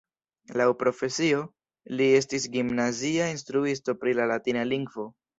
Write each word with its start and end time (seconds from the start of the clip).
Laŭ 0.59 0.65
profesio, 0.77 1.41
li 1.99 2.07
estis 2.19 2.47
gimnazia 2.55 3.27
instruisto 3.33 3.95
pri 4.05 4.15
la 4.21 4.27
latina 4.33 4.65
lingvo. 4.71 5.07